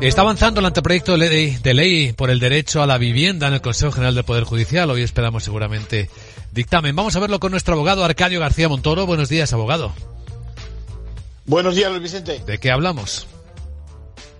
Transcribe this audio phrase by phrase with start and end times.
[0.00, 3.54] Está avanzando el anteproyecto de ley, de ley, por el derecho a la vivienda en
[3.54, 4.90] el Consejo General del Poder Judicial.
[4.90, 6.10] Hoy esperamos seguramente
[6.52, 6.94] dictamen.
[6.94, 9.06] Vamos a verlo con nuestro abogado Arcadio García Montoro.
[9.06, 9.94] Buenos días, abogado.
[11.46, 12.42] Buenos días, Luis Vicente.
[12.44, 13.26] ¿De qué hablamos?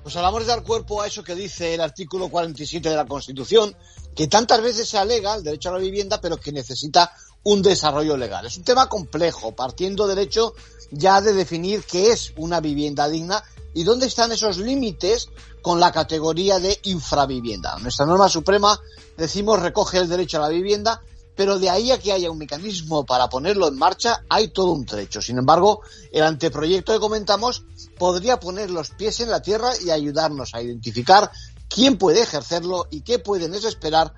[0.03, 3.75] Pues hablamos de dar cuerpo a eso que dice el artículo 47 de la Constitución,
[4.15, 7.11] que tantas veces se alega el derecho a la vivienda, pero que necesita
[7.45, 8.45] un desarrollo legal.
[8.45, 10.55] Es un tema complejo, partiendo del hecho
[10.91, 13.43] ya de definir qué es una vivienda digna
[13.77, 15.29] y dónde están esos límites
[15.61, 17.79] con la categoría de infravivienda.
[17.79, 18.81] Nuestra norma suprema,
[19.19, 21.03] decimos, recoge el derecho a la vivienda,
[21.37, 24.87] pero de ahí a que haya un mecanismo para ponerlo en marcha hay todo un
[24.87, 25.21] trecho.
[25.21, 27.65] Sin embargo, el anteproyecto que comentamos
[27.99, 31.31] podría poner los pies en la tierra y ayudarnos a identificar
[31.69, 34.15] quién puede ejercerlo y qué pueden esperar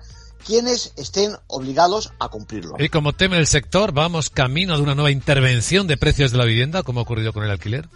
[0.47, 2.75] quienes estén obligados a cumplirlo.
[2.79, 6.45] Y como teme el sector, vamos camino de una nueva intervención de precios de la
[6.45, 7.89] vivienda, como ha ocurrido con el alquiler.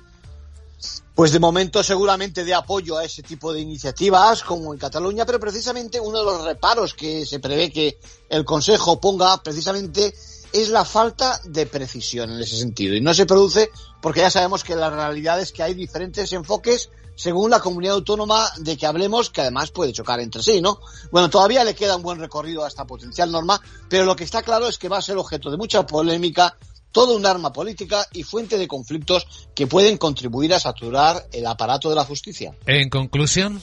[1.15, 5.39] Pues de momento seguramente de apoyo a ese tipo de iniciativas como en Cataluña, pero
[5.39, 7.99] precisamente uno de los reparos que se prevé que
[8.29, 10.13] el Consejo ponga precisamente
[10.51, 12.95] es la falta de precisión en ese sentido.
[12.95, 13.69] Y no se produce
[14.01, 18.49] porque ya sabemos que la realidad es que hay diferentes enfoques según la comunidad autónoma
[18.57, 20.79] de que hablemos, que además puede chocar entre sí, ¿no?
[21.11, 24.41] Bueno, todavía le queda un buen recorrido a esta potencial norma, pero lo que está
[24.41, 26.57] claro es que va a ser objeto de mucha polémica
[26.93, 31.89] todo un arma política y fuente de conflictos que pueden contribuir a saturar el aparato
[31.89, 32.55] de la justicia.
[32.65, 33.61] En conclusión.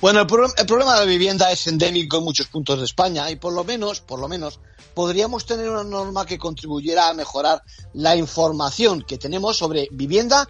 [0.00, 0.26] Bueno, el,
[0.58, 3.64] el, problema de la vivienda es endémico en muchos puntos de España y por lo
[3.64, 4.58] menos, por lo menos,
[4.94, 7.62] podríamos tener una norma que contribuyera a mejorar
[7.94, 10.48] la información que tenemos sobre vivienda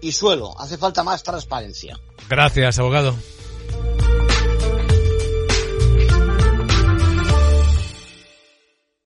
[0.00, 0.58] y suelo.
[0.58, 1.98] Hace falta más transparencia.
[2.28, 3.14] Gracias, abogado.